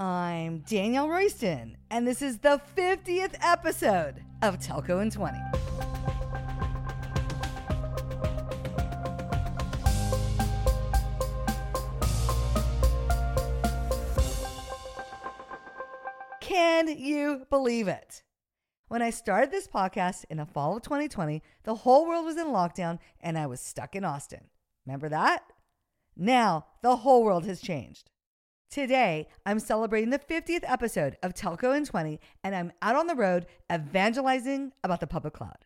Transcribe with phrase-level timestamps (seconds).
[0.00, 5.38] I'm Danielle Royston, and this is the 50th episode of Telco in 20.
[16.40, 18.22] Can you believe it?
[18.88, 22.46] When I started this podcast in the fall of 2020, the whole world was in
[22.46, 24.46] lockdown and I was stuck in Austin.
[24.86, 25.42] Remember that?
[26.16, 28.10] Now, the whole world has changed.
[28.70, 33.16] Today, I'm celebrating the 50th episode of Telco in 20, and I'm out on the
[33.16, 35.64] road evangelizing about the public cloud.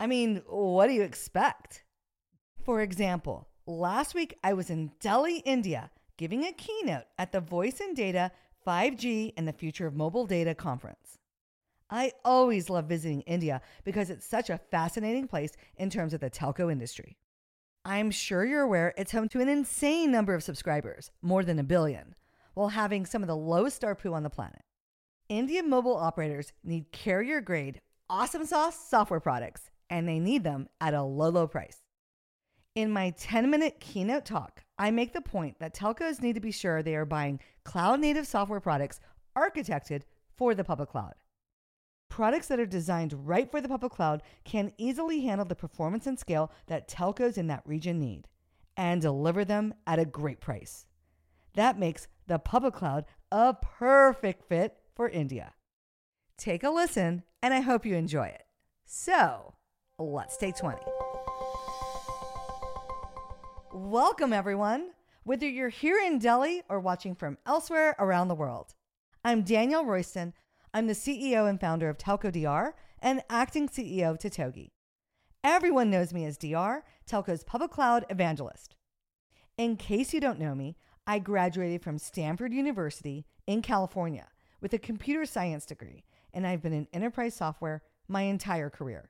[0.00, 1.84] I mean, what do you expect?
[2.64, 7.80] For example, last week I was in Delhi, India, giving a keynote at the Voice
[7.80, 8.30] and Data
[8.66, 11.18] 5G and the Future of Mobile Data conference.
[11.90, 16.30] I always love visiting India because it's such a fascinating place in terms of the
[16.30, 17.18] telco industry.
[17.84, 21.64] I'm sure you're aware it's home to an insane number of subscribers, more than a
[21.64, 22.14] billion,
[22.58, 24.64] while having some of the lowest ARPU on the planet.
[25.28, 30.92] Indian mobile operators need carrier grade, awesome sauce software products, and they need them at
[30.92, 31.84] a low, low price.
[32.74, 36.50] In my 10 minute keynote talk, I make the point that telcos need to be
[36.50, 38.98] sure they are buying cloud native software products
[39.36, 40.02] architected
[40.34, 41.14] for the public cloud.
[42.10, 46.18] Products that are designed right for the public cloud can easily handle the performance and
[46.18, 48.26] scale that telcos in that region need
[48.76, 50.88] and deliver them at a great price.
[51.58, 55.54] That makes the public cloud a perfect fit for India.
[56.36, 58.44] Take a listen, and I hope you enjoy it.
[58.84, 59.54] So,
[59.98, 60.78] let's take 20.
[63.74, 64.90] Welcome, everyone,
[65.24, 68.74] whether you're here in Delhi or watching from elsewhere around the world.
[69.24, 70.34] I'm Danielle Royston.
[70.72, 74.70] I'm the CEO and founder of Telco DR and acting CEO of Totogi.
[75.42, 78.76] Everyone knows me as DR, Telco's public cloud evangelist.
[79.56, 80.76] In case you don't know me,
[81.08, 84.26] I graduated from Stanford University in California
[84.60, 86.04] with a computer science degree,
[86.34, 89.08] and I've been in enterprise software my entire career.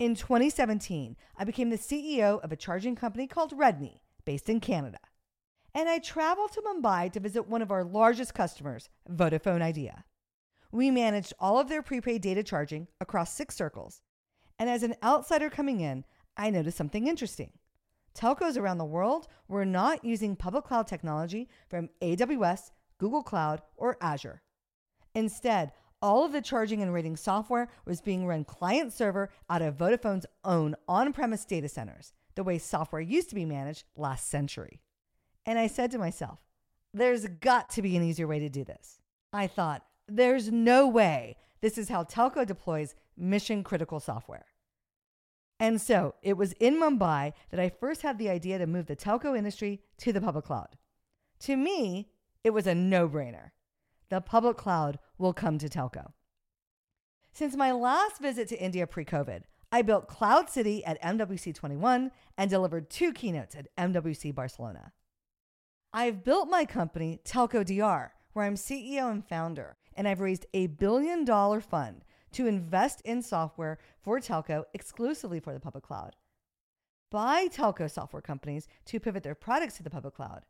[0.00, 4.98] In 2017, I became the CEO of a charging company called Redknee, based in Canada.
[5.72, 10.04] And I traveled to Mumbai to visit one of our largest customers, Vodafone Idea.
[10.72, 14.02] We managed all of their prepaid data charging across six circles.
[14.58, 16.04] And as an outsider coming in,
[16.36, 17.52] I noticed something interesting.
[18.18, 23.96] Telcos around the world were not using public cloud technology from AWS, Google Cloud, or
[24.00, 24.42] Azure.
[25.14, 25.70] Instead,
[26.02, 30.26] all of the charging and rating software was being run client server out of Vodafone's
[30.44, 34.80] own on premise data centers, the way software used to be managed last century.
[35.46, 36.44] And I said to myself,
[36.92, 38.98] there's got to be an easier way to do this.
[39.32, 44.46] I thought, there's no way this is how telco deploys mission critical software.
[45.60, 48.96] And so it was in Mumbai that I first had the idea to move the
[48.96, 50.76] telco industry to the public cloud.
[51.40, 52.10] To me,
[52.44, 53.50] it was a no brainer
[54.08, 56.12] the public cloud will come to telco.
[57.32, 62.10] Since my last visit to India pre COVID, I built Cloud City at MWC 21
[62.36, 64.92] and delivered two keynotes at MWC Barcelona.
[65.92, 70.68] I've built my company, Telco DR, where I'm CEO and founder, and I've raised a
[70.68, 76.16] billion dollar fund to invest in software for telco exclusively for the public cloud.
[77.10, 80.42] Buy telco software companies to pivot their products to the public cloud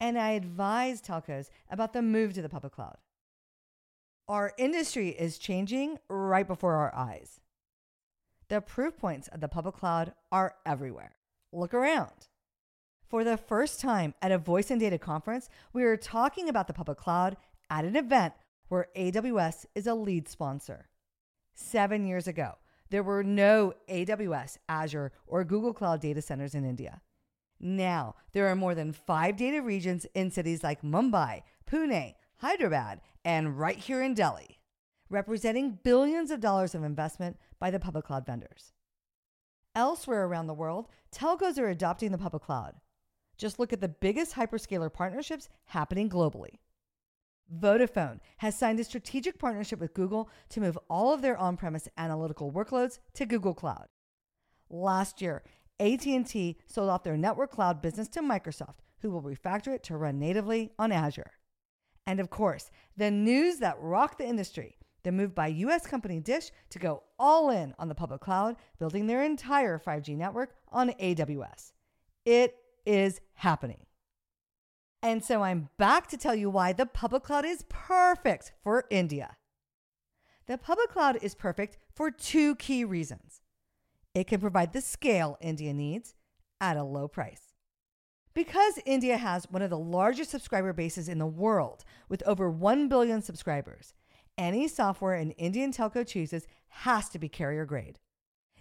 [0.00, 2.96] and I advise telcos about the move to the public cloud.
[4.28, 7.40] Our industry is changing right before our eyes.
[8.48, 11.16] The proof points of the public cloud are everywhere.
[11.52, 12.28] Look around.
[13.08, 16.72] For the first time at a voice and data conference, we are talking about the
[16.72, 17.36] public cloud
[17.70, 18.34] at an event
[18.68, 20.88] where AWS is a lead sponsor.
[21.58, 22.56] Seven years ago,
[22.90, 27.00] there were no AWS, Azure, or Google Cloud data centers in India.
[27.58, 33.58] Now, there are more than five data regions in cities like Mumbai, Pune, Hyderabad, and
[33.58, 34.60] right here in Delhi,
[35.08, 38.74] representing billions of dollars of investment by the public cloud vendors.
[39.74, 42.74] Elsewhere around the world, telcos are adopting the public cloud.
[43.38, 46.58] Just look at the biggest hyperscaler partnerships happening globally.
[47.54, 51.88] Vodafone has signed a strategic partnership with Google to move all of their on premise
[51.96, 53.86] analytical workloads to Google Cloud.
[54.68, 55.42] Last year,
[55.78, 60.18] AT&T sold off their network cloud business to Microsoft, who will refactor it to run
[60.18, 61.32] natively on Azure.
[62.06, 66.50] And of course, the news that rocked the industry, the move by US company Dish
[66.70, 71.72] to go all in on the public cloud, building their entire 5G network on AWS.
[72.24, 73.85] It is happening.
[75.02, 79.36] And so I'm back to tell you why the public cloud is perfect for India.
[80.46, 83.40] The public cloud is perfect for two key reasons.
[84.14, 86.14] It can provide the scale India needs
[86.60, 87.52] at a low price.
[88.34, 92.88] Because India has one of the largest subscriber bases in the world, with over 1
[92.88, 93.94] billion subscribers,
[94.38, 97.98] any software an Indian telco chooses has to be carrier grade.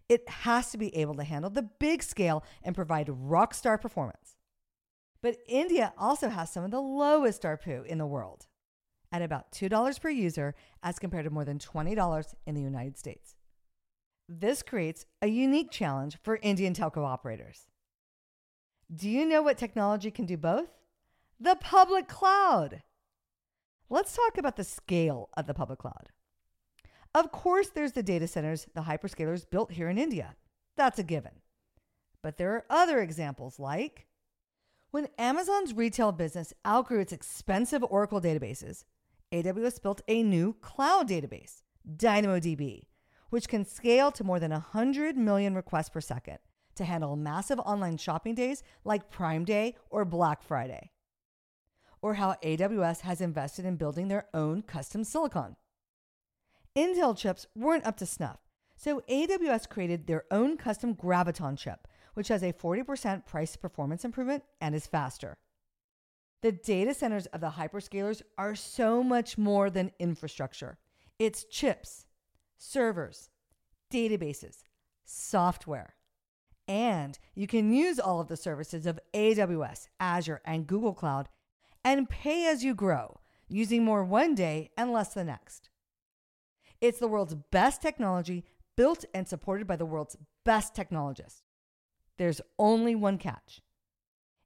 [0.07, 4.34] It has to be able to handle the big scale and provide rock star performance.
[5.25, 8.45] But India also has some of the lowest ARPU in the world,
[9.11, 13.33] at about $2 per user as compared to more than $20 in the United States.
[14.29, 17.63] This creates a unique challenge for Indian telco operators.
[18.95, 20.69] Do you know what technology can do both?
[21.39, 22.83] The public cloud.
[23.89, 26.09] Let's talk about the scale of the public cloud.
[27.15, 30.35] Of course, there's the data centers the hyperscalers built here in India.
[30.77, 31.41] That's a given.
[32.21, 34.05] But there are other examples like
[34.95, 38.85] when Amazon's retail business outgrew its expensive Oracle databases,
[39.33, 41.63] AWS built a new cloud database,
[41.97, 42.83] DynamoDB,
[43.29, 46.37] which can scale to more than 100 million requests per second
[46.75, 50.91] to handle massive online shopping days like Prime Day or Black Friday.
[52.01, 55.57] Or how AWS has invested in building their own custom silicon.
[56.73, 58.39] Intel chips weren't up to snuff,
[58.77, 61.85] so AWS created their own custom Graviton chip,
[62.15, 65.37] which has a 40% price performance improvement and is faster.
[66.41, 70.77] The data centers of the hyperscalers are so much more than infrastructure.
[71.17, 72.07] It's chips,
[72.57, 73.29] servers,
[73.91, 74.63] databases,
[75.05, 75.95] software.
[76.67, 81.29] And you can use all of the services of AWS, Azure, and Google Cloud
[81.83, 85.69] and pay as you grow, using more one day and less the next.
[86.81, 88.43] It's the world's best technology
[88.75, 91.44] built and supported by the world's best technologists.
[92.17, 93.61] There's only one catch.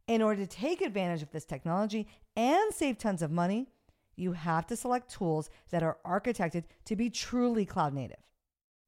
[0.07, 3.67] In order to take advantage of this technology and save tons of money,
[4.15, 8.17] you have to select tools that are architected to be truly cloud native.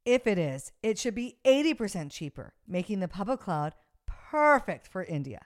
[0.03, 3.75] If it is, it should be 80% cheaper, making the public cloud
[4.07, 5.41] perfect for India.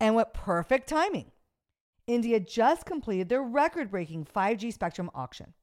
[0.00, 1.30] And what perfect timing!
[2.08, 5.54] India just completed their record breaking 5G spectrum auction.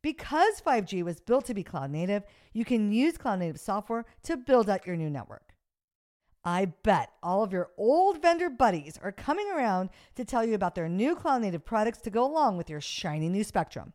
[0.00, 4.36] Because 5G was built to be cloud native, you can use cloud native software to
[4.36, 5.53] build out your new network.
[6.44, 10.74] I bet all of your old vendor buddies are coming around to tell you about
[10.74, 13.94] their new cloud native products to go along with your shiny new spectrum.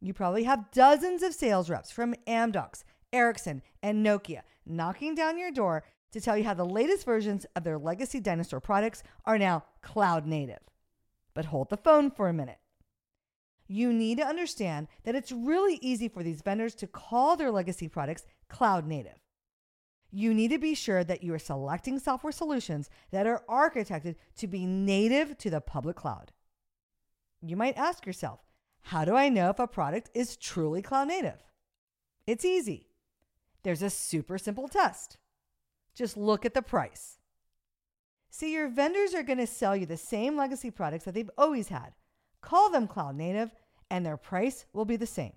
[0.00, 2.82] You probably have dozens of sales reps from Amdocs,
[3.12, 7.64] Ericsson, and Nokia knocking down your door to tell you how the latest versions of
[7.64, 10.60] their legacy dinosaur products are now cloud native.
[11.34, 12.58] But hold the phone for a minute.
[13.68, 17.88] You need to understand that it's really easy for these vendors to call their legacy
[17.88, 19.18] products cloud native.
[20.16, 24.46] You need to be sure that you are selecting software solutions that are architected to
[24.46, 26.32] be native to the public cloud.
[27.42, 28.40] You might ask yourself,
[28.80, 31.44] how do I know if a product is truly cloud native?
[32.26, 32.86] It's easy.
[33.62, 35.18] There's a super simple test.
[35.94, 37.18] Just look at the price.
[38.30, 41.68] See, your vendors are going to sell you the same legacy products that they've always
[41.68, 41.92] had.
[42.40, 43.54] Call them cloud native,
[43.90, 45.34] and their price will be the same.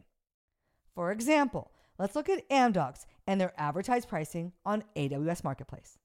[0.95, 5.99] For example, let's look at Amdocs and their advertised pricing on AWS Marketplace.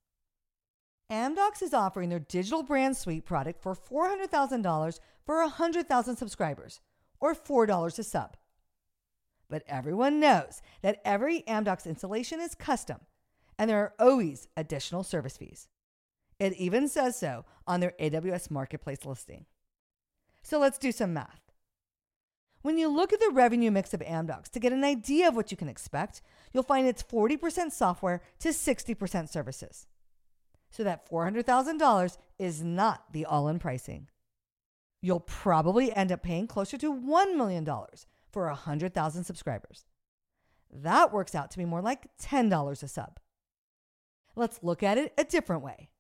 [1.11, 6.81] Amdocs is offering their digital brand suite product for $400,000 for 100,000 subscribers
[7.21, 8.37] or $4 a sub.
[9.49, 12.99] But everyone knows that every Amdocs installation is custom,
[13.59, 15.69] and there are always additional service fees.
[16.41, 19.47] It even says so on their AWS Marketplace listing.
[20.43, 21.44] So let's do some math.
[22.65, 25.53] When you look at the revenue mix of Amdocs to get an idea of what
[25.53, 29.87] you can expect, you'll find it's 40% software to 60% services.
[30.71, 34.09] So that $400,000 is not the all in pricing
[35.05, 37.69] you'll probably end up paying closer to $1 million
[38.33, 39.85] for 100,000 subscribers.
[40.73, 43.21] That works out to be more like $10 a sub.
[44.35, 45.91] Let's look at it a different way.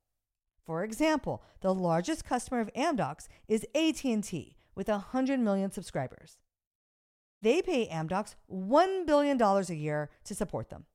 [0.64, 6.38] For example, the largest customer of Amdocs is AT&T with 100 million subscribers.
[7.44, 10.86] They pay Amdocs $1 billion a year to support them,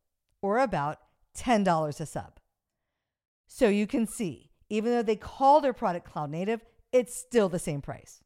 [0.41, 0.97] or about
[1.37, 2.39] $10 a sub.
[3.45, 7.59] So you can see, even though they call their product cloud native, it's still the
[7.59, 8.23] same price.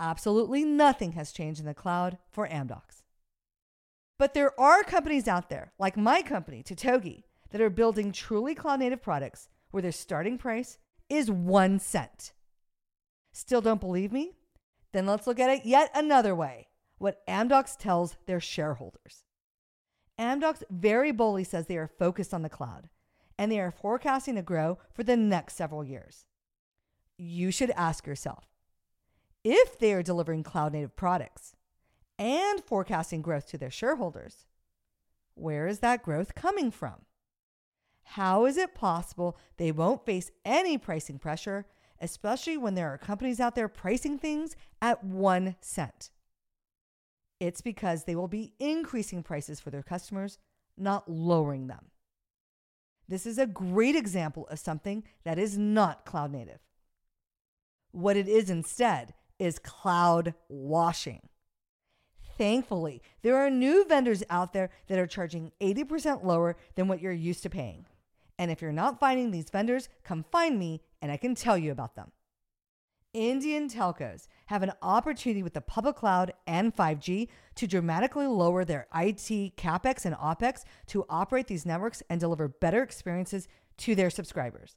[0.00, 3.04] Absolutely nothing has changed in the cloud for Amdocs.
[4.18, 8.80] But there are companies out there, like my company, Totogi, that are building truly cloud
[8.80, 10.78] native products where their starting price
[11.08, 12.32] is one cent.
[13.32, 14.32] Still don't believe me?
[14.92, 16.66] Then let's look at it yet another way
[17.02, 19.24] what Amdocs tells their shareholders.
[20.18, 22.88] Amdocs very boldly says they are focused on the cloud
[23.38, 26.26] and they are forecasting to grow for the next several years
[27.18, 28.48] you should ask yourself
[29.44, 31.54] if they are delivering cloud native products
[32.18, 34.46] and forecasting growth to their shareholders,
[35.34, 37.04] where is that growth coming from?
[38.02, 41.66] How is it possible they won't face any pricing pressure,
[42.00, 46.10] especially when there are companies out there pricing things at one cent?
[47.42, 50.38] It's because they will be increasing prices for their customers,
[50.78, 51.86] not lowering them.
[53.08, 56.60] This is a great example of something that is not cloud native.
[57.90, 61.28] What it is instead is cloud washing.
[62.38, 67.10] Thankfully, there are new vendors out there that are charging 80% lower than what you're
[67.10, 67.86] used to paying.
[68.38, 71.72] And if you're not finding these vendors, come find me and I can tell you
[71.72, 72.12] about them.
[73.14, 78.86] Indian telcos have an opportunity with the public cloud and 5G to dramatically lower their
[78.94, 84.76] IT capex and opex to operate these networks and deliver better experiences to their subscribers.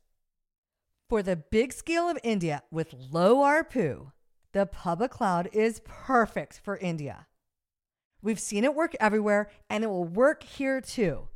[1.09, 4.11] For the big scale of India with low ARPU,
[4.51, 7.27] the public cloud is perfect for India.
[8.21, 11.27] We've seen it work everywhere and it will work here too.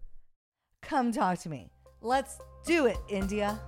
[0.82, 1.72] Come talk to me.
[2.02, 3.60] Let's do it, India.